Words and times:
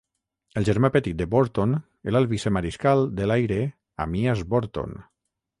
El 0.61 0.65
germà 0.69 0.89
petit 0.95 1.19
de 1.19 1.27
Borton 1.33 1.75
era 2.13 2.19
el 2.21 2.27
Vicemariscal 2.33 3.05
de 3.21 3.31
l'Aire 3.33 3.61
Amyas 4.07 4.43
Borton. 4.55 4.99